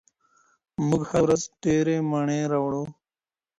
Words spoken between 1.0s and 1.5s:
هره ورځ